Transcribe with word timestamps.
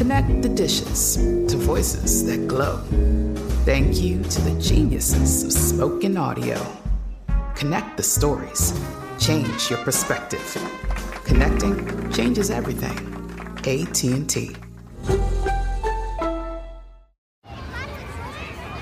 Connect 0.00 0.40
the 0.40 0.48
dishes 0.48 1.16
to 1.16 1.58
voices 1.58 2.24
that 2.24 2.48
glow. 2.48 2.78
Thank 3.66 4.00
you 4.00 4.22
to 4.22 4.40
the 4.40 4.58
geniuses 4.58 5.44
of 5.44 5.52
spoken 5.52 6.16
audio. 6.16 6.58
Connect 7.54 7.98
the 7.98 8.02
stories. 8.02 8.72
Change 9.18 9.68
your 9.68 9.78
perspective. 9.80 10.56
Connecting 11.24 12.10
changes 12.12 12.50
everything. 12.50 12.96
AT&T. 13.58 14.56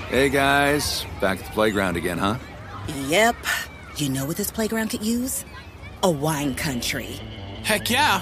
Hey 0.07 0.29
guys, 0.29 1.03
back 1.19 1.39
at 1.39 1.45
the 1.45 1.51
playground 1.51 1.97
again, 1.97 2.17
huh? 2.17 2.37
Yep. 3.09 3.35
You 3.97 4.07
know 4.07 4.23
what 4.23 4.37
this 4.37 4.51
playground 4.51 4.91
could 4.91 5.03
use? 5.03 5.43
A 6.01 6.09
wine 6.09 6.55
country. 6.55 7.19
Heck 7.63 7.89
yeah, 7.89 8.21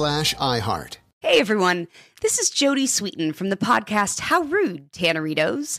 iHeart. 0.00 0.96
Hey 1.18 1.38
everyone, 1.38 1.86
this 2.22 2.38
is 2.38 2.50
Jodie 2.50 2.84
Sweetin 2.84 3.34
from 3.34 3.50
the 3.50 3.56
podcast 3.56 4.20
How 4.20 4.40
Rude, 4.42 4.90
Tanneritos. 4.92 5.78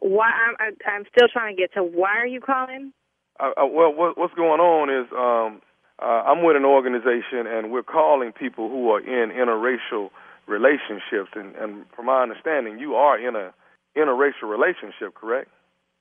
why 0.00 0.26
I'm 0.26 0.56
I, 0.58 0.90
I'm 0.90 1.04
still 1.14 1.28
trying 1.32 1.54
to 1.54 1.60
get 1.60 1.72
to 1.74 1.82
why 1.82 2.18
are 2.18 2.26
you 2.26 2.40
calling? 2.40 2.92
Uh, 3.38 3.50
uh, 3.56 3.66
well, 3.66 3.94
what, 3.94 4.18
what's 4.18 4.34
going 4.34 4.60
on 4.60 4.90
is 4.90 5.08
um, 5.16 5.62
uh, 6.00 6.24
I'm 6.26 6.42
with 6.42 6.56
an 6.56 6.64
organization, 6.64 7.46
and 7.46 7.70
we're 7.70 7.82
calling 7.82 8.32
people 8.32 8.68
who 8.68 8.90
are 8.90 9.00
in 9.00 9.30
interracial 9.30 10.10
relationships. 10.46 11.30
And, 11.34 11.54
and 11.56 11.84
from 11.94 12.06
my 12.06 12.22
understanding, 12.22 12.78
you 12.78 12.94
are 12.94 13.18
in 13.18 13.36
a 13.36 13.52
interracial 13.96 14.48
relationship, 14.48 15.14
correct? 15.14 15.48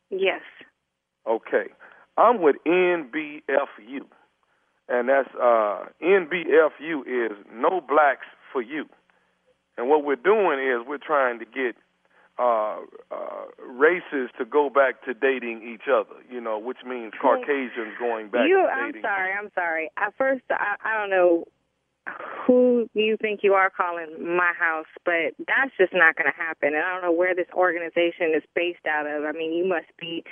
Yes. 0.09 0.41
Okay. 1.27 1.67
I'm 2.17 2.41
with 2.41 2.55
NBFU, 2.65 4.05
and 4.87 5.09
that's 5.09 5.29
uh, 5.35 5.85
NBFU 6.01 7.01
is 7.05 7.37
No 7.53 7.81
Blacks 7.81 8.27
for 8.51 8.61
You. 8.61 8.85
And 9.77 9.87
what 9.87 10.03
we're 10.03 10.17
doing 10.17 10.59
is 10.59 10.85
we're 10.85 10.97
trying 10.97 11.39
to 11.39 11.45
get 11.45 11.75
uh, 12.39 12.79
uh, 13.11 13.17
races 13.67 14.29
to 14.37 14.45
go 14.45 14.69
back 14.69 15.03
to 15.05 15.13
dating 15.13 15.61
each 15.61 15.87
other, 15.91 16.15
you 16.31 16.39
know, 16.39 16.57
which 16.57 16.77
means 16.85 17.13
Caucasians 17.21 17.93
going 17.99 18.29
back 18.29 18.47
you 18.47 18.57
to 18.57 18.63
I'm 18.63 18.93
sorry, 19.01 19.31
I'm 19.33 19.51
sorry. 19.53 19.91
At 19.97 20.13
first 20.17 20.43
I 20.49 20.75
I 20.83 20.97
don't 20.97 21.09
know 21.09 21.45
who 22.47 22.89
you 22.93 23.17
think 23.17 23.41
you 23.43 23.53
are 23.53 23.69
calling 23.69 24.35
my 24.35 24.53
house, 24.57 24.87
but 25.05 25.35
that's 25.37 25.71
just 25.77 25.93
not 25.93 26.15
going 26.15 26.31
to 26.31 26.35
happen. 26.35 26.69
And 26.73 26.77
I 26.77 26.93
don't 26.93 27.03
know 27.03 27.11
where 27.11 27.35
this 27.35 27.47
organization 27.53 28.33
is 28.35 28.43
based 28.55 28.85
out 28.87 29.05
of. 29.05 29.23
I 29.23 29.31
mean, 29.33 29.53
you 29.53 29.67
must 29.67 29.91
be 29.99 30.23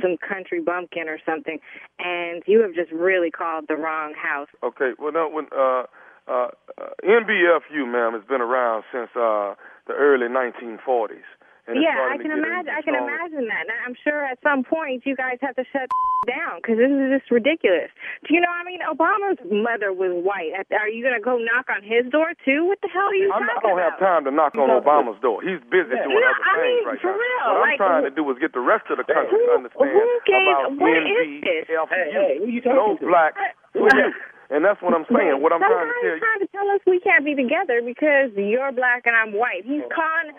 some 0.00 0.16
country 0.16 0.60
bumpkin 0.62 1.08
or 1.08 1.18
something, 1.26 1.58
and 1.98 2.42
you 2.46 2.62
have 2.62 2.74
just 2.74 2.92
really 2.92 3.30
called 3.30 3.66
the 3.68 3.76
wrong 3.76 4.14
house. 4.14 4.48
Okay, 4.62 4.92
well, 4.98 5.12
no, 5.12 5.28
when 5.28 5.46
uh, 5.52 5.84
uh, 6.28 6.48
uh, 6.78 6.90
NBFU, 7.04 7.86
ma'am, 7.86 8.12
has 8.12 8.26
been 8.28 8.40
around 8.40 8.84
since 8.92 9.10
uh, 9.14 9.54
the 9.86 9.94
early 9.94 10.28
1940s. 10.28 11.26
And 11.66 11.82
yeah, 11.82 11.98
I 12.10 12.16
can 12.16 12.30
imagine. 12.30 12.70
I 12.70 12.82
can 12.82 12.94
imagine 12.94 13.50
that. 13.50 13.66
And 13.66 13.78
I'm 13.86 13.96
sure 14.06 14.22
at 14.22 14.38
some 14.42 14.62
point 14.62 15.02
you 15.02 15.16
guys 15.18 15.38
have 15.42 15.56
to 15.58 15.64
shut 15.74 15.90
down 16.30 16.62
because 16.62 16.78
this 16.78 16.86
is 16.90 17.10
just 17.18 17.26
ridiculous. 17.30 17.90
Do 18.22 18.34
you 18.34 18.40
know? 18.42 18.50
I 18.54 18.62
mean, 18.62 18.78
Obama's 18.86 19.38
mother 19.50 19.90
was 19.90 20.14
white. 20.22 20.54
Are 20.70 20.86
you 20.90 21.02
going 21.02 21.18
to 21.18 21.22
go 21.22 21.38
knock 21.42 21.66
on 21.66 21.82
his 21.82 22.06
door 22.14 22.34
too? 22.46 22.70
What 22.70 22.78
the 22.82 22.90
hell 22.90 23.10
are 23.10 23.18
you 23.18 23.30
I'm, 23.34 23.42
I 23.42 23.58
don't 23.62 23.78
have 23.82 23.98
time 23.98 24.22
to 24.26 24.32
knock 24.34 24.54
on 24.54 24.70
Obama's 24.70 25.18
door. 25.22 25.42
He's 25.42 25.58
busy 25.66 25.90
Yeah. 25.94 26.06
doing 26.06 26.22
No, 26.22 26.30
other 26.30 26.46
I 26.46 26.54
things 26.54 26.66
mean, 26.70 26.86
right 26.86 27.00
for 27.02 27.10
now. 27.10 27.18
real, 27.18 27.42
What 27.46 27.54
I'm 27.58 27.66
like, 27.66 27.78
trying 27.82 28.04
to 28.06 28.14
do 28.14 28.22
is 28.30 28.38
get 28.38 28.54
the 28.54 28.62
rest 28.62 28.86
of 28.90 28.98
the 29.02 29.06
country 29.06 29.34
to 29.34 29.50
understand 29.58 29.90
who 29.90 30.02
gave- 30.26 30.46
about 30.46 30.70
what 30.78 30.94
is 31.02 31.42
this? 31.42 31.66
NBFU. 31.66 31.86
Hey, 31.90 32.06
hey, 32.14 32.32
who 32.38 32.46
you 32.46 32.62
talking 32.62 32.78
no 32.78 32.94
to? 32.98 33.06
black 33.06 33.34
for 33.74 33.90
you. 33.90 34.14
And 34.54 34.62
that's 34.62 34.78
what 34.78 34.94
I'm 34.94 35.02
saying. 35.10 35.42
What 35.42 35.50
I'm 35.50 35.58
trying 35.58 35.74
to 35.74 35.90
Somebody's 35.90 36.02
tell 36.06 36.14
you. 36.14 36.22
trying 36.22 36.42
to 36.46 36.50
tell 36.54 36.68
us 36.70 36.80
we 36.86 36.98
can't 37.02 37.24
be 37.26 37.34
together 37.34 37.82
because 37.82 38.30
you're 38.38 38.70
black 38.70 39.02
and 39.06 39.14
I'm 39.18 39.34
white. 39.34 39.66
He's 39.66 39.82
oh. 39.82 39.90
calling. 39.90 40.30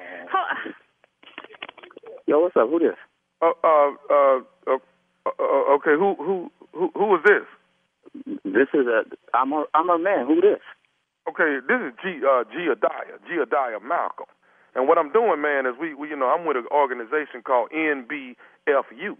Yo, 2.27 2.39
what's 2.39 2.57
up? 2.57 2.67
Who 2.69 2.79
this? 2.79 2.99
Uh, 3.41 3.55
uh, 3.63 3.91
uh, 4.11 4.39
uh, 4.67 4.77
uh, 5.25 5.75
okay, 5.79 5.95
who, 5.95 6.15
who, 6.19 6.51
who, 6.73 6.91
who 6.93 7.15
is 7.15 7.21
this? 7.23 7.47
This 8.43 8.67
is 8.73 8.85
a. 8.85 9.03
I'm 9.33 9.53
a. 9.53 9.63
I'm 9.73 9.89
a 9.89 9.97
man. 9.97 10.27
Who 10.27 10.41
this? 10.41 10.59
Okay, 11.29 11.59
this 11.63 11.79
is 11.79 11.93
G, 12.03 12.19
uh, 12.27 12.43
Giadiah, 12.51 13.15
Giadiah 13.23 13.81
Malcolm. 13.81 14.27
And 14.75 14.87
what 14.87 14.97
I'm 14.97 15.11
doing, 15.11 15.41
man, 15.41 15.65
is 15.65 15.73
we, 15.79 15.93
we, 15.93 16.09
you 16.09 16.15
know, 16.17 16.27
I'm 16.27 16.45
with 16.45 16.57
an 16.57 16.67
organization 16.71 17.43
called 17.45 17.71
NBFU. 17.71 19.15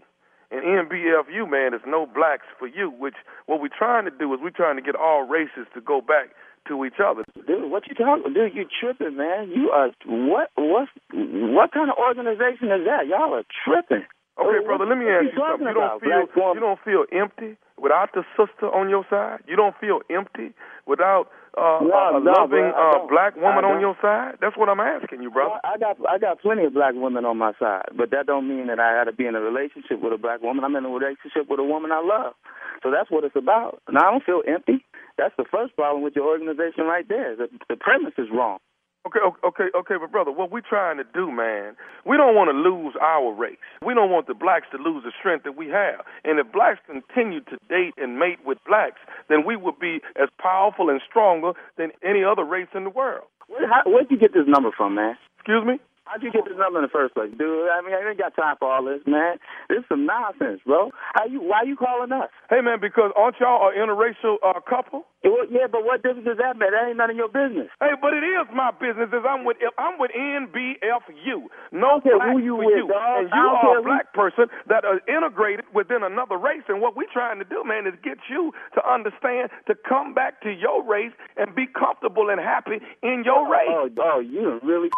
And 0.50 0.62
NBFU, 0.64 1.50
man, 1.50 1.74
is 1.74 1.80
no 1.86 2.06
blacks 2.06 2.46
for 2.58 2.66
you, 2.66 2.90
which 2.90 3.16
what 3.46 3.60
we're 3.60 3.68
trying 3.76 4.04
to 4.04 4.10
do 4.10 4.32
is 4.34 4.40
we're 4.42 4.50
trying 4.50 4.76
to 4.76 4.82
get 4.82 4.96
all 4.96 5.26
races 5.26 5.66
to 5.74 5.80
go 5.80 6.00
back 6.00 6.28
to 6.68 6.84
each 6.84 7.00
other. 7.02 7.24
Dude, 7.46 7.70
what 7.70 7.86
you 7.88 7.94
talking? 7.94 8.32
Dude, 8.32 8.54
you 8.54 8.64
tripping, 8.80 9.16
man? 9.16 9.50
You 9.50 9.70
are 9.70 9.90
what? 10.06 10.50
What? 10.56 10.88
What 11.12 11.72
kind 11.72 11.90
of 11.90 11.96
organization 11.96 12.70
is 12.70 12.84
that? 12.86 13.08
Y'all 13.08 13.34
are 13.34 13.44
tripping. 13.64 14.04
Okay, 14.38 14.64
brother, 14.64 14.86
let 14.86 14.98
me 14.98 15.10
ask 15.10 15.34
you 15.34 15.42
something. 15.42 15.66
You 15.66 15.74
don't 15.74 15.98
feel 15.98 16.54
you 16.54 16.60
don't 16.60 16.78
feel 16.86 17.04
empty 17.10 17.58
without 17.74 18.14
the 18.14 18.22
sister 18.38 18.70
on 18.70 18.88
your 18.88 19.04
side? 19.10 19.42
You 19.48 19.56
don't 19.56 19.74
feel 19.82 19.98
empty 20.10 20.54
without 20.86 21.26
uh, 21.58 21.82
No, 21.82 21.90
a, 21.90 22.16
a 22.16 22.20
no, 22.22 22.30
loving 22.38 22.70
uh, 22.70 23.02
black 23.10 23.34
woman 23.34 23.66
on 23.66 23.80
your 23.82 23.98
side? 24.00 24.38
That's 24.40 24.56
what 24.56 24.68
I'm 24.68 24.78
asking 24.78 25.22
you, 25.22 25.30
brother. 25.30 25.58
I 25.66 25.74
got 25.78 25.98
I 26.06 26.18
got 26.18 26.38
plenty 26.38 26.64
of 26.64 26.72
black 26.74 26.94
women 26.94 27.24
on 27.24 27.36
my 27.36 27.50
side, 27.58 27.90
but 27.98 28.10
that 28.14 28.26
don't 28.30 28.46
mean 28.46 28.68
that 28.68 28.78
I 28.78 29.02
got 29.02 29.10
to 29.10 29.12
be 29.12 29.26
in 29.26 29.34
a 29.34 29.40
relationship 29.42 29.98
with 29.98 30.12
a 30.14 30.18
black 30.18 30.40
woman. 30.40 30.62
I'm 30.62 30.76
in 30.76 30.86
a 30.86 30.88
relationship 30.88 31.50
with 31.50 31.58
a 31.58 31.66
woman 31.66 31.90
I 31.90 31.98
love, 31.98 32.38
so 32.82 32.94
that's 32.94 33.10
what 33.10 33.24
it's 33.24 33.34
about. 33.34 33.82
And 33.88 33.98
I 33.98 34.06
don't 34.06 34.22
feel 34.22 34.42
empty. 34.46 34.86
That's 35.18 35.34
the 35.36 35.44
first 35.50 35.74
problem 35.74 36.02
with 36.02 36.14
your 36.14 36.26
organization 36.26 36.84
right 36.84 37.06
there. 37.08 37.36
The, 37.36 37.48
the 37.68 37.76
premise 37.76 38.14
is 38.16 38.28
wrong. 38.32 38.58
Okay, 39.06 39.20
okay, 39.24 39.40
okay, 39.46 39.68
okay, 39.78 39.94
but 39.98 40.12
brother, 40.12 40.30
what 40.30 40.50
we're 40.50 40.60
trying 40.60 40.98
to 40.98 41.04
do, 41.14 41.30
man, 41.30 41.76
we 42.04 42.16
don't 42.16 42.34
want 42.34 42.50
to 42.50 42.56
lose 42.56 42.94
our 43.00 43.32
race. 43.32 43.56
We 43.84 43.94
don't 43.94 44.10
want 44.10 44.26
the 44.26 44.34
blacks 44.34 44.66
to 44.72 44.78
lose 44.78 45.02
the 45.04 45.12
strength 45.18 45.44
that 45.44 45.56
we 45.56 45.68
have. 45.68 46.04
And 46.24 46.38
if 46.38 46.52
blacks 46.52 46.80
continue 46.86 47.40
to 47.40 47.56
date 47.68 47.94
and 47.96 48.18
mate 48.18 48.38
with 48.44 48.58
blacks, 48.66 49.00
then 49.28 49.46
we 49.46 49.56
would 49.56 49.78
be 49.78 50.00
as 50.20 50.28
powerful 50.40 50.90
and 50.90 51.00
stronger 51.08 51.52
than 51.78 51.90
any 52.04 52.22
other 52.22 52.44
race 52.44 52.68
in 52.74 52.84
the 52.84 52.90
world. 52.90 53.26
Where, 53.46 53.66
how, 53.66 53.82
where'd 53.86 54.10
you 54.10 54.18
get 54.18 54.34
this 54.34 54.46
number 54.46 54.70
from, 54.76 54.94
man? 54.94 55.16
Excuse 55.38 55.64
me? 55.64 55.78
How'd 56.08 56.22
you 56.24 56.32
get 56.32 56.44
this 56.48 56.56
number 56.56 56.80
in 56.80 56.88
the 56.88 56.92
first 56.92 57.12
place, 57.12 57.28
dude? 57.36 57.68
I 57.68 57.84
mean, 57.84 57.92
I 57.92 58.00
ain't 58.08 58.16
got 58.18 58.32
time 58.34 58.56
for 58.58 58.72
all 58.72 58.80
this, 58.84 59.04
man. 59.06 59.36
This 59.68 59.84
is 59.84 59.88
some 59.92 60.06
nonsense, 60.08 60.64
bro. 60.64 60.88
How 61.12 61.26
you? 61.28 61.44
Why 61.44 61.62
you 61.68 61.76
calling 61.76 62.08
us? 62.12 62.32
Hey, 62.48 62.64
man, 62.64 62.80
because 62.80 63.12
aren't 63.12 63.36
y'all 63.38 63.68
an 63.68 63.76
interracial 63.76 64.40
uh, 64.40 64.56
couple? 64.64 65.04
Yeah, 65.20 65.30
well, 65.36 65.46
yeah, 65.50 65.66
but 65.70 65.84
what 65.84 66.00
difference 66.00 66.24
does 66.24 66.38
that 66.40 66.56
make? 66.56 66.70
That 66.72 66.88
ain't 66.88 66.96
none 66.96 67.10
of 67.12 67.16
your 67.18 67.28
business. 67.28 67.68
Hey, 67.76 67.92
but 68.00 68.14
it 68.16 68.24
is 68.24 68.48
my 68.54 68.70
business. 68.72 69.12
Is 69.12 69.20
I'm 69.28 69.44
with 69.44 69.58
I'm 69.76 69.98
with 70.00 70.10
NBFU. 70.16 71.50
No 71.76 72.00
black 72.00 72.32
who 72.32 72.38
you 72.40 72.56
for 72.56 72.64
with, 72.64 72.76
you, 72.80 72.88
dog. 72.88 73.18
and 73.20 73.28
you 73.28 73.44
are 73.44 73.78
a 73.78 73.82
who- 73.82 73.88
black 73.88 74.12
person 74.14 74.46
that 74.72 74.84
are 74.88 75.00
integrated 75.10 75.66
within 75.74 76.02
another 76.02 76.38
race. 76.38 76.64
And 76.68 76.80
what 76.80 76.96
we're 76.96 77.10
trying 77.12 77.38
to 77.38 77.44
do, 77.44 77.64
man, 77.64 77.86
is 77.86 77.94
get 78.02 78.18
you 78.30 78.52
to 78.74 78.80
understand 78.86 79.50
to 79.66 79.74
come 79.74 80.14
back 80.14 80.40
to 80.42 80.50
your 80.50 80.80
race 80.86 81.12
and 81.36 81.54
be 81.54 81.66
comfortable 81.66 82.30
and 82.30 82.40
happy 82.40 82.78
in 83.02 83.22
your 83.24 83.44
race. 83.50 83.68
Oh, 83.68 83.88
oh, 84.00 84.20
you 84.20 84.42
done 84.42 84.60
really 84.62 84.88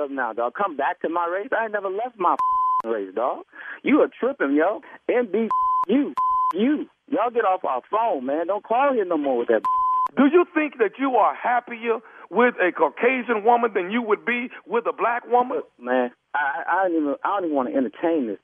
up 0.00 0.10
now, 0.10 0.32
dog. 0.32 0.54
Come 0.54 0.76
back 0.76 1.00
to 1.00 1.08
my 1.08 1.26
race. 1.26 1.48
I 1.56 1.64
ain't 1.64 1.72
never 1.72 1.88
left 1.88 2.18
my 2.18 2.36
race, 2.84 3.14
dog. 3.14 3.44
You 3.82 4.00
are 4.00 4.08
tripping, 4.18 4.54
yo. 4.54 4.80
MB, 5.08 5.48
you, 5.88 6.14
you. 6.54 6.86
Y'all 7.08 7.30
get 7.30 7.44
off 7.44 7.64
our 7.64 7.82
phone, 7.90 8.26
man. 8.26 8.46
Don't 8.46 8.64
call 8.64 8.92
here 8.92 9.04
no 9.04 9.18
more 9.18 9.38
with 9.38 9.48
that. 9.48 9.62
Do 10.16 10.24
you 10.26 10.44
think 10.54 10.78
that 10.78 10.92
you 10.98 11.12
are 11.16 11.34
happier 11.34 11.98
with 12.30 12.54
a 12.60 12.72
Caucasian 12.72 13.44
woman 13.44 13.72
than 13.74 13.90
you 13.90 14.02
would 14.02 14.24
be 14.24 14.48
with 14.66 14.84
a 14.86 14.92
black 14.92 15.26
woman? 15.26 15.62
man. 15.78 16.10
I, 16.34 16.62
I 16.68 16.88
don't 16.88 16.96
even, 16.96 17.14
I 17.24 17.28
don't 17.28 17.44
even 17.46 17.56
want 17.56 17.68
to 17.68 17.74
entertain 17.76 18.28
this. 18.28 18.38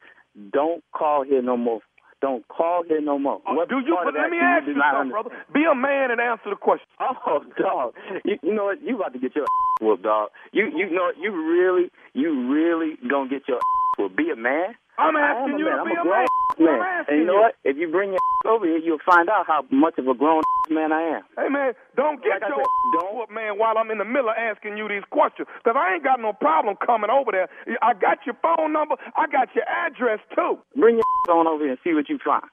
Don't 0.52 0.82
call 0.92 1.24
here 1.24 1.42
no 1.42 1.56
more. 1.56 1.80
Don't 2.26 2.42
call 2.48 2.82
here 2.82 3.00
no 3.00 3.20
more. 3.20 3.38
Uh, 3.46 3.54
what 3.54 3.68
Do 3.68 3.78
you? 3.78 3.94
But 4.02 4.14
let 4.18 4.30
me 4.34 4.38
ask 4.42 4.66
you 4.66 4.74
something, 4.74 5.14
brother. 5.14 5.30
Be 5.54 5.62
a 5.62 5.76
man 5.76 6.10
and 6.10 6.18
answer 6.20 6.50
the 6.50 6.56
question. 6.58 6.86
Oh, 6.98 7.38
dog. 7.56 7.94
You, 8.24 8.34
you 8.42 8.52
know 8.52 8.64
what? 8.64 8.82
You 8.82 8.96
about 8.96 9.12
to 9.12 9.20
get 9.20 9.36
your 9.36 9.44
ass 9.44 9.50
whooped, 9.80 10.02
dog. 10.02 10.30
You 10.50 10.66
you 10.74 10.90
know 10.90 11.04
what? 11.14 11.18
You 11.22 11.30
really 11.30 11.86
you 12.14 12.50
really 12.50 12.98
gonna 13.08 13.30
get 13.30 13.46
your 13.46 13.60
whooped. 13.98 14.16
Be 14.16 14.30
a 14.32 14.36
man. 14.36 14.74
I'm 14.98 15.14
asking 15.14 15.54
a 15.54 15.58
you 15.58 15.64
man. 15.66 15.74
to 15.74 15.80
I'm 15.82 15.86
be 15.86 15.94
a 15.94 16.00
a 16.00 16.02
grown 16.02 16.26
man. 16.58 16.66
man. 16.66 16.80
I'm 16.80 17.00
asking 17.00 17.14
and 17.14 17.20
you 17.20 17.26
know 17.26 17.40
what? 17.40 17.54
If 17.64 17.76
you 17.76 17.88
bring 17.90 18.10
your 18.10 18.20
over 18.46 18.66
here, 18.66 18.78
you'll 18.78 19.02
find 19.04 19.28
out 19.28 19.46
how 19.46 19.64
much 19.70 19.98
of 19.98 20.06
a 20.08 20.14
grown 20.14 20.42
man 20.70 20.92
I 20.92 21.20
am. 21.20 21.22
Hey 21.36 21.48
man, 21.48 21.72
don't 21.96 22.22
get 22.22 22.40
Like 22.40 22.48
your 22.48 22.58
said, 22.62 22.66
don't- 23.00 23.14
whoop, 23.16 23.30
man, 23.30 23.58
while 23.58 23.78
I'm 23.78 23.90
in 23.90 23.98
the 23.98 24.04
middle 24.08 24.30
of 24.30 24.36
asking 24.38 24.76
you 24.76 24.88
these 24.88 25.04
questions. 25.10 25.48
Because 25.62 25.76
I 25.78 25.94
ain't 25.94 26.04
got 26.04 26.20
no 26.20 26.32
problem 26.32 26.76
coming 26.84 27.10
over 27.10 27.30
there. 27.32 27.48
I 27.82 27.94
got 27.94 28.18
your 28.26 28.36
phone 28.42 28.72
number. 28.72 28.96
I 29.16 29.26
got 29.26 29.54
your 29.54 29.64
address 29.68 30.20
too. 30.34 30.58
Bring 30.76 30.96
your 30.96 31.04
on 31.36 31.46
over 31.46 31.62
here 31.64 31.72
and 31.74 31.78
see 31.82 31.92
what 31.94 32.08
you 32.08 32.18
find. 32.24 32.44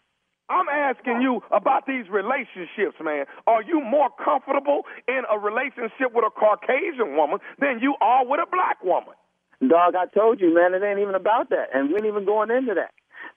I'm 0.50 0.68
asking 0.68 1.22
you 1.22 1.42
about 1.52 1.88
these 1.88 2.06
relationships, 2.12 2.98
man. 3.02 3.26
Are 3.48 3.64
you 3.64 3.80
more 3.82 4.10
comfortable 4.24 4.84
in 5.08 5.22
a 5.32 5.40
relationship 5.40 6.12
with 6.14 6.26
a 6.26 6.30
Caucasian 6.30 7.16
woman 7.16 7.40
than 7.60 7.80
you 7.82 7.96
are 8.02 8.26
with 8.28 8.40
a 8.42 8.50
black 8.52 8.84
woman? 8.84 9.14
Dog, 9.66 9.96
I 9.96 10.06
told 10.14 10.42
you, 10.42 10.54
man, 10.54 10.74
it 10.74 10.84
ain't 10.84 11.00
even 11.00 11.16
about 11.16 11.50
that, 11.52 11.70
and 11.74 11.90
we 11.90 11.96
ain't 11.96 12.06
even 12.06 12.26
going 12.26 12.52
into 12.52 12.74
that. 12.76 12.92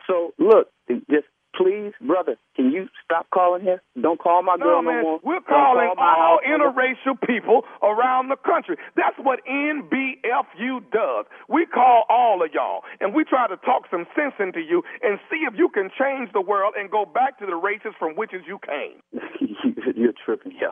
So 0.07 0.33
look, 0.39 0.69
just 1.11 1.27
please, 1.57 1.93
brother, 2.01 2.37
can 2.55 2.71
you 2.71 2.87
stop 3.05 3.27
calling 3.33 3.63
here? 3.63 3.83
Don't 4.01 4.21
call 4.21 4.43
my 4.43 4.57
girl 4.59 4.83
No, 4.83 4.91
man, 4.93 5.03
more. 5.03 5.21
we're 5.25 5.41
calling 5.41 5.89
call 5.97 5.99
all 5.99 6.39
interracial 6.47 7.17
people 7.27 7.63
around 7.83 8.29
the 8.29 8.37
country. 8.37 8.77
That's 8.95 9.17
what 9.19 9.41
NBFU 9.47 10.81
does. 10.93 11.25
We 11.49 11.67
call 11.67 12.05
all 12.09 12.43
of 12.45 12.51
y'all, 12.53 12.83
and 13.01 13.15
we 13.15 13.25
try 13.25 13.49
to 13.49 13.57
talk 13.57 13.85
some 13.91 14.07
sense 14.15 14.35
into 14.39 14.61
you 14.61 14.83
and 15.03 15.19
see 15.31 15.45
if 15.49 15.55
you 15.57 15.69
can 15.69 15.91
change 15.99 16.31
the 16.33 16.41
world 16.43 16.75
and 16.77 16.91
go 16.91 17.05
back 17.07 17.39
to 17.39 17.47
the 17.47 17.57
races 17.57 17.93
from 17.99 18.17
which 18.17 18.33
you 18.33 18.59
came. 18.61 19.01
You're 19.97 20.13
tripping, 20.25 20.53
yo. 20.61 20.71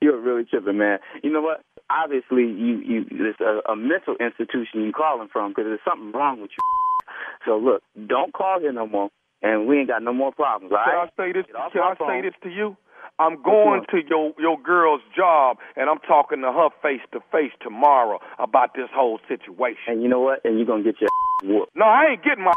You're 0.00 0.20
really 0.20 0.44
tripping, 0.44 0.78
man. 0.78 0.98
You 1.22 1.30
know 1.32 1.42
what? 1.42 1.62
Obviously, 1.90 2.44
you 2.44 2.80
you 2.80 3.04
it's 3.10 3.40
a, 3.40 3.60
a 3.70 3.76
mental 3.76 4.16
institution 4.18 4.80
you 4.82 4.92
calling 4.92 5.28
from 5.30 5.50
because 5.50 5.64
there's 5.66 5.80
something 5.86 6.12
wrong 6.12 6.40
with 6.40 6.50
you. 6.50 6.62
So 7.44 7.58
look, 7.58 7.82
don't 8.08 8.32
call 8.32 8.60
here 8.60 8.72
no 8.72 8.86
more, 8.86 9.10
and 9.42 9.66
we 9.66 9.78
ain't 9.78 9.88
got 9.88 10.02
no 10.02 10.12
more 10.12 10.32
problems. 10.32 10.72
All 10.72 10.84
Can? 10.84 10.94
I 10.94 11.06
say 11.16 11.32
this? 11.32 11.46
Can 11.46 11.82
I 11.82 11.94
phone. 11.94 12.08
say 12.08 12.22
this 12.22 12.34
to 12.42 12.50
you? 12.50 12.76
I'm 13.18 13.42
going 13.42 13.82
to 13.90 13.98
your 14.08 14.32
your 14.38 14.58
girl's 14.60 15.02
job, 15.14 15.58
and 15.76 15.90
I'm 15.90 15.98
talking 16.00 16.40
to 16.42 16.50
her 16.52 16.70
face 16.82 17.02
to 17.12 17.20
face 17.30 17.52
tomorrow 17.60 18.18
about 18.38 18.74
this 18.74 18.88
whole 18.94 19.20
situation. 19.28 19.98
And 19.98 20.02
you 20.02 20.08
know 20.08 20.20
what? 20.20 20.40
And 20.44 20.58
you're 20.58 20.66
gonna 20.66 20.82
get 20.82 20.96
your 21.00 21.10
whooped. 21.44 21.72
No, 21.76 21.84
I 21.84 22.12
ain't 22.12 22.24
getting 22.24 22.44
my 22.44 22.52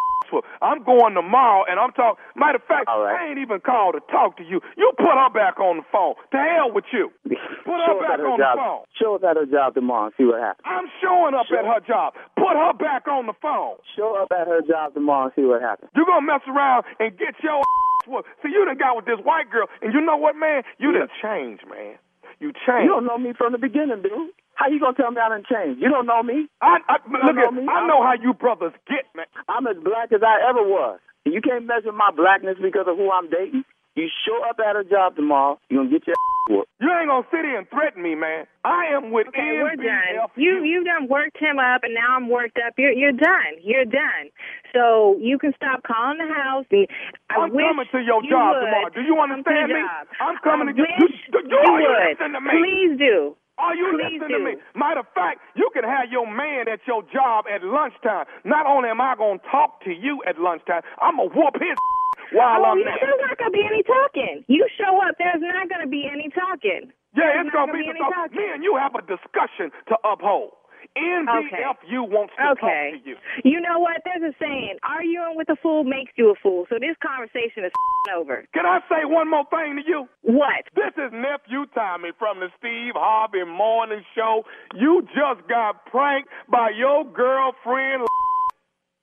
I'm 0.62 0.84
going 0.84 1.14
tomorrow, 1.14 1.66
and 1.70 1.80
I'm 1.80 1.92
talking. 1.92 2.22
Matter 2.36 2.58
of 2.58 2.66
fact, 2.68 2.88
right. 2.88 3.16
I 3.16 3.30
ain't 3.30 3.40
even 3.40 3.60
called 3.60 3.96
to 3.96 4.02
talk 4.12 4.38
to 4.38 4.44
you. 4.44 4.62
You 4.78 4.92
put 4.98 5.14
her 5.14 5.30
back 5.30 5.60
on 5.60 5.78
the 5.78 5.88
phone. 5.92 6.16
To 6.32 6.38
hell 6.38 6.72
with 6.74 6.86
you. 6.92 7.12
Put 7.24 7.80
her 7.82 7.96
back 8.02 8.20
her 8.20 8.28
on 8.28 8.40
the 8.40 8.52
phone. 8.56 8.84
Show 8.98 9.16
us 9.16 9.24
at 9.24 9.38
her 9.38 9.46
job 9.46 9.74
tomorrow 9.74 10.08
and 10.10 10.16
see 10.18 10.26
what 10.26 10.42
happens. 10.42 10.66
I'm 10.66 10.88
showing 11.02 11.34
up 11.34 11.48
at 11.52 11.66
her 11.66 11.82
job. 11.86 12.14
Put 12.36 12.56
her 12.56 12.74
back 12.74 13.08
on 13.08 13.26
the 13.26 13.38
phone. 13.42 13.78
Show 13.96 14.16
up 14.22 14.32
at 14.32 14.48
her 14.48 14.62
job 14.62 14.94
tomorrow 14.94 15.30
and 15.30 15.34
see 15.36 15.46
what 15.46 15.62
happens. 15.62 15.92
You're 15.96 16.06
gonna 16.06 16.26
mess 16.26 16.42
around 16.48 16.86
and 17.00 17.18
get 17.18 17.36
your 17.42 17.60
ass 17.60 18.08
whooped. 18.08 18.30
See, 18.44 18.50
you 18.50 18.66
done 18.66 18.78
got 18.78 18.96
with 18.96 19.06
this 19.06 19.20
white 19.24 19.50
girl, 19.50 19.68
and 19.82 19.94
you 19.94 20.02
know 20.02 20.18
what, 20.18 20.36
man? 20.36 20.64
You 20.78 20.92
done 20.92 21.10
changed, 21.22 21.64
man. 21.68 21.98
You 22.40 22.52
changed. 22.52 22.86
You 22.86 22.92
don't 22.92 23.06
know 23.06 23.18
me 23.18 23.34
from 23.38 23.54
the 23.54 23.58
beginning, 23.58 24.02
dude. 24.02 24.32
How 24.56 24.68
you 24.70 24.80
gonna 24.80 24.96
tell 24.96 25.12
me 25.12 25.20
I 25.22 25.30
done 25.30 25.44
changed? 25.48 25.82
You 25.82 25.90
don't 25.90 26.08
know 26.08 26.24
me. 26.24 26.48
I, 26.62 26.80
I, 26.88 26.98
You 27.08 27.12
look 27.14 27.36
don't 27.36 27.40
at, 27.40 27.54
know 27.54 27.62
me. 27.62 27.68
I 27.68 27.86
know 27.88 28.02
how 28.04 28.14
you 28.20 28.34
brothers 28.34 28.74
get, 28.88 29.06
man. 29.16 29.28
I'm 29.48 29.68
as 29.68 29.78
black 29.84 30.12
as 30.12 30.24
I 30.24 30.40
ever 30.50 30.64
was. 30.64 31.00
You 31.26 31.42
can't 31.42 31.66
measure 31.66 31.92
my 31.92 32.12
blackness 32.16 32.58
because 32.62 32.86
of 32.88 32.98
who 32.98 33.12
I'm 33.12 33.30
dating. 33.30 33.64
You 33.96 34.08
show 34.28 34.44
up 34.50 34.60
at 34.60 34.76
a 34.76 34.84
job 34.84 35.16
tomorrow, 35.16 35.60
you're 35.70 35.84
gonna 35.84 35.92
get 35.92 36.06
your 36.08 36.16
whooped. 36.50 36.70
You 36.80 36.92
ain't 36.92 37.08
gonna 37.08 37.28
sit 37.32 37.44
here 37.48 37.58
and 37.60 37.68
threaten 37.70 38.04
me, 38.04 38.14
man. 38.16 38.46
I 38.64 38.92
am 38.96 39.12
with 39.12 39.28
Okay, 39.32 39.60
we're 39.64 39.76
done. 39.80 40.28
You 40.36 40.64
you 40.64 40.84
done 40.84 41.08
worked 41.08 41.40
him 41.40 41.60
up, 41.60 41.84
and 41.84 41.94
now 41.96 42.16
I'm 42.16 42.28
worked 42.30 42.60
up. 42.60 42.76
You're 42.78 42.92
you're 42.92 43.16
done. 43.16 43.56
You're 43.64 43.88
done. 43.88 44.32
So 44.76 45.16
you 45.20 45.40
can 45.40 45.54
stop 45.56 45.84
calling 45.88 46.20
the 46.20 46.28
house. 46.32 46.66
And 46.72 46.88
I 47.32 47.48
I'm 47.48 47.52
wish 47.56 47.64
coming 47.64 47.88
to 47.92 48.00
your 48.04 48.24
you 48.24 48.30
job 48.30 48.56
would 48.56 48.68
tomorrow. 48.68 48.90
Do 48.94 49.02
you 49.02 49.16
understand 49.20 49.72
me? 49.72 49.80
I'm 50.20 50.38
coming 50.44 50.70
I 50.70 50.72
to 50.72 50.78
you. 50.78 50.84
wish 50.84 51.16
You, 51.32 51.40
you, 51.40 51.50
you 51.50 51.58
are 51.58 51.80
you 51.82 51.88
would. 51.88 52.08
listening 52.12 52.34
to 52.36 52.42
me? 52.44 52.52
Please 52.60 52.94
do. 53.00 53.36
Are 53.58 53.76
you 53.76 53.88
Please 53.96 54.20
listening 54.20 54.36
to 54.36 54.40
me? 54.44 54.54
Matter 54.76 55.00
of 55.00 55.08
fact, 55.16 55.40
you 55.56 55.70
can 55.74 55.84
have 55.84 56.12
your 56.12 56.28
man 56.28 56.68
at 56.68 56.84
your 56.88 57.04
job 57.08 57.46
at 57.48 57.64
lunchtime. 57.64 58.26
Not 58.44 58.66
only 58.68 58.90
am 58.90 59.00
I 59.00 59.16
going 59.16 59.40
to 59.40 59.46
talk 59.48 59.80
to 59.88 59.92
you 59.92 60.20
at 60.28 60.40
lunchtime, 60.40 60.82
I'm 61.02 61.16
going 61.18 61.30
to 61.30 61.36
whoop 61.36 61.56
his 61.56 61.78
while 62.36 62.64
oh, 62.68 62.76
I'm 62.76 62.80
yeah, 62.80 62.96
there. 63.00 63.08
there's 63.16 63.22
not 63.28 63.38
gonna 63.38 63.52
be 63.56 63.64
any 63.64 63.84
talking. 63.84 64.44
You 64.48 64.66
show 64.80 64.98
up. 65.08 65.16
There's 65.20 65.40
not 65.42 65.70
gonna 65.70 65.88
be 65.88 66.08
any 66.10 66.28
talking. 66.34 66.92
Yeah, 67.16 67.32
There's 67.32 67.48
it's 67.48 67.54
going 67.56 67.68
to 67.72 67.74
be 67.74 67.88
any 67.88 68.00
because 68.00 68.12
talking. 68.12 68.38
me 68.38 68.46
and 68.52 68.64
you 68.64 68.76
have 68.76 68.92
a 68.96 69.04
discussion 69.08 69.72
to 69.88 69.96
uphold. 70.04 70.52
NBFU 70.98 72.08
wants 72.10 72.34
to 72.40 72.52
Okay. 72.52 72.92
talk 72.96 73.04
to 73.04 73.10
you. 73.10 73.16
You 73.44 73.60
know 73.62 73.80
what? 73.80 74.02
There's 74.06 74.24
a 74.34 74.36
saying: 74.40 74.78
arguing 74.84 75.36
with 75.36 75.50
a 75.50 75.56
fool 75.62 75.84
makes 75.84 76.12
you 76.16 76.32
a 76.32 76.36
fool. 76.42 76.66
So 76.70 76.76
this 76.80 76.96
conversation 77.06 77.66
is 77.66 77.72
over. 78.16 78.46
Can 78.54 78.66
I 78.66 78.80
say 78.90 79.04
one 79.06 79.30
more 79.30 79.46
thing 79.50 79.76
to 79.78 79.84
you? 79.88 80.08
What? 80.22 80.64
This 80.76 80.94
is 80.98 81.12
nephew 81.12 81.66
Tommy 81.74 82.10
from 82.20 82.40
the 82.40 82.48
Steve 82.60 82.94
Harvey 82.96 83.44
Morning 83.44 84.04
Show. 84.16 84.44
You 84.76 85.02
just 85.14 85.48
got 85.50 85.86
pranked 85.88 86.30
by 86.50 86.70
your 86.78 87.04
girlfriend. 87.06 88.08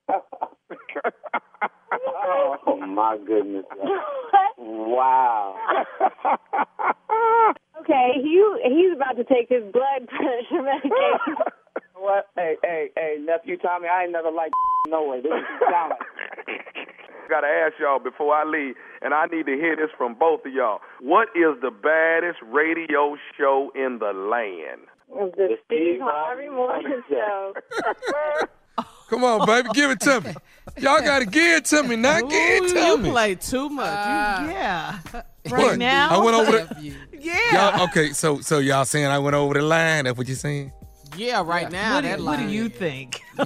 Oh 2.65 2.77
my 2.87 3.17
goodness. 3.25 3.65
wow. 4.57 5.55
Okay, 7.79 8.11
you 8.23 8.59
he's 8.63 8.95
about 8.95 9.17
to 9.17 9.23
take 9.25 9.49
his 9.49 9.63
blood 9.73 10.07
pressure 10.07 10.63
medication. 10.63 11.35
What? 12.03 12.27
Hey, 12.35 12.57
hey, 12.61 12.89
hey, 12.97 13.15
nephew 13.21 13.55
Tommy, 13.55 13.87
I 13.87 14.03
ain't 14.03 14.11
never 14.11 14.29
liked 14.29 14.53
no 14.89 15.07
way. 15.07 15.21
This 15.21 15.31
is 15.31 15.69
sound 15.71 15.93
Gotta 17.29 17.47
ask 17.47 17.75
y'all 17.79 17.99
before 17.99 18.35
I 18.35 18.43
leave, 18.43 18.75
and 19.01 19.13
I 19.13 19.25
need 19.27 19.45
to 19.45 19.53
hear 19.53 19.77
this 19.77 19.87
from 19.97 20.13
both 20.13 20.45
of 20.45 20.51
y'all. 20.51 20.79
What 20.99 21.29
is 21.29 21.55
the 21.61 21.71
baddest 21.71 22.39
radio 22.43 23.15
show 23.37 23.71
in 23.73 23.99
the 23.99 24.11
land? 24.11 24.81
the 25.37 25.57
Steve 25.65 26.01
Harvey 26.01 26.49
Morning 26.49 27.01
Show. 27.09 27.53
Come 29.09 29.23
on, 29.23 29.45
baby, 29.47 29.69
give 29.73 29.89
it 29.91 30.01
to 30.01 30.19
me. 30.19 30.33
Y'all 30.79 30.99
gotta 30.99 31.25
give 31.25 31.59
it 31.59 31.65
to 31.65 31.83
me, 31.83 31.95
not 31.95 32.29
give 32.29 32.65
it 32.65 32.73
to 32.73 32.79
you 32.79 32.97
me. 32.97 33.11
play 33.11 33.35
too 33.35 33.69
much. 33.69 33.87
Uh, 33.87 34.47
yeah. 34.51 34.99
What? 35.13 35.51
Right 35.51 35.77
now. 35.79 36.19
I 36.19 36.23
went 36.23 36.35
over 36.35 36.51
the. 36.51 36.93
Yeah. 37.17 37.71
Y'all, 37.77 37.83
okay, 37.87 38.09
so 38.11 38.41
so 38.41 38.59
y'all 38.59 38.83
saying 38.83 39.05
I 39.05 39.19
went 39.19 39.35
over 39.37 39.53
the 39.53 39.61
line? 39.61 40.03
That's 40.03 40.17
what 40.17 40.27
you're 40.27 40.35
saying? 40.35 40.73
Yeah, 41.17 41.43
right 41.45 41.71
now 41.71 41.95
What, 41.95 42.03
that 42.03 42.17
do, 42.19 42.25
what 42.25 42.39
do 42.39 42.47
you 42.47 42.69
think? 42.69 43.21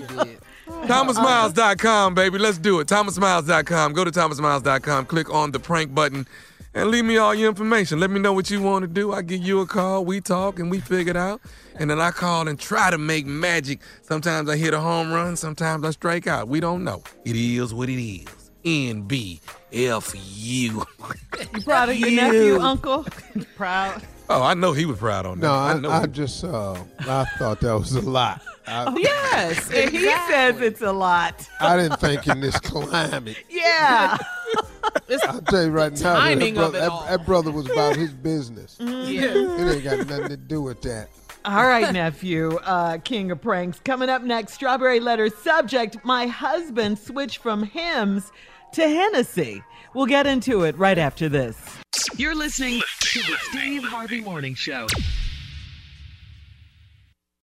ThomasMiles.com, 0.67 2.13
baby. 2.13 2.37
Let's 2.37 2.57
do 2.57 2.79
it. 2.79 2.87
ThomasMiles.com. 2.87 3.93
Go 3.93 4.03
to 4.03 4.11
ThomasMiles.com. 4.11 5.05
Click 5.05 5.33
on 5.33 5.51
the 5.51 5.59
prank 5.59 5.95
button 5.95 6.27
and 6.73 6.89
leave 6.89 7.05
me 7.05 7.17
all 7.17 7.33
your 7.33 7.49
information. 7.49 7.99
Let 7.99 8.11
me 8.11 8.19
know 8.19 8.33
what 8.33 8.49
you 8.49 8.61
want 8.61 8.83
to 8.83 8.87
do. 8.87 9.13
I 9.13 9.21
give 9.21 9.41
you 9.41 9.61
a 9.61 9.65
call. 9.65 10.05
We 10.05 10.21
talk 10.21 10.59
and 10.59 10.69
we 10.69 10.79
figure 10.79 11.11
it 11.11 11.17
out. 11.17 11.41
And 11.79 11.89
then 11.89 11.99
I 11.99 12.11
call 12.11 12.47
and 12.47 12.59
try 12.59 12.91
to 12.91 12.97
make 12.97 13.25
magic. 13.25 13.79
Sometimes 14.01 14.49
I 14.49 14.57
hit 14.57 14.73
a 14.73 14.79
home 14.79 15.11
run. 15.11 15.35
Sometimes 15.35 15.85
I 15.85 15.91
strike 15.91 16.27
out. 16.27 16.47
We 16.47 16.59
don't 16.59 16.83
know. 16.83 17.03
It 17.23 17.35
is 17.35 17.73
what 17.73 17.89
it 17.89 18.01
is. 18.01 18.25
N-B-F-U. 18.65 19.37
You 21.53 21.61
proud 21.61 21.89
of 21.89 21.97
your 21.97 22.09
nephew, 22.11 22.59
Uncle? 22.59 23.05
proud. 23.55 24.01
Oh, 24.29 24.43
I 24.43 24.53
know 24.53 24.73
he 24.73 24.85
was 24.85 24.97
proud 24.97 25.25
on 25.25 25.39
that. 25.39 25.47
No, 25.47 25.53
I, 25.53 25.79
know 25.79 25.89
I, 25.89 26.05
just 26.05 26.43
uh, 26.43 26.73
I 26.99 27.25
thought 27.37 27.61
that 27.61 27.73
was 27.73 27.93
a 27.93 28.01
lot. 28.01 28.41
I, 28.65 28.85
Oh, 28.85 28.97
yes. 28.97 29.71
And 29.73 29.89
he 29.91 29.99
says 29.99 30.59
it's 30.59 30.81
a 30.81 30.91
lot. 30.91 31.47
I 31.59 31.77
didn't 31.77 31.99
think 31.99 32.27
in 32.27 32.41
this 32.41 32.59
climate. 32.59 33.37
Yeah. 33.49 34.17
I'll 35.27 35.41
tell 35.41 35.65
you 35.65 35.69
right 35.71 35.91
now, 35.91 36.13
that, 36.13 36.19
timing 36.19 36.55
brother, 36.55 36.79
that, 36.79 37.05
that 37.09 37.25
brother 37.25 37.51
was 37.51 37.69
about 37.69 37.95
his 37.95 38.11
business. 38.11 38.77
Yeah. 38.79 39.31
It 39.33 39.75
ain't 39.75 39.83
got 39.83 40.07
nothing 40.07 40.29
to 40.29 40.37
do 40.37 40.61
with 40.61 40.81
that. 40.83 41.09
All 41.45 41.65
right, 41.65 41.91
nephew, 41.93 42.55
uh, 42.63 42.97
king 42.99 43.31
of 43.31 43.41
pranks. 43.41 43.79
Coming 43.79 44.09
up 44.09 44.21
next, 44.23 44.53
strawberry 44.53 44.99
letter 44.99 45.29
subject: 45.29 45.97
My 46.03 46.27
husband 46.27 46.99
switched 46.99 47.37
from 47.39 47.63
hymns 47.63 48.31
to 48.73 48.87
Hennessy. 48.87 49.63
We'll 49.93 50.05
get 50.05 50.27
into 50.27 50.63
it 50.63 50.77
right 50.77 50.97
after 50.97 51.29
this. 51.29 51.57
You're 52.15 52.35
listening 52.35 52.81
to 52.99 53.19
the 53.19 53.37
Steve 53.49 53.83
Harvey 53.83 54.21
Morning 54.21 54.55
Show. 54.55 54.87